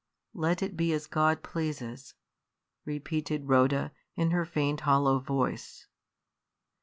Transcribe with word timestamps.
'""Let 0.49 0.63
it 0.63 0.75
be 0.75 0.93
as 0.93 1.05
God 1.05 1.43
pleases!" 1.43 2.15
repeated 2.85 3.47
Rhoda, 3.49 3.91
in 4.15 4.31
her 4.31 4.45
faint, 4.45 4.79
hollow 4.81 5.19
voice. 5.19 5.85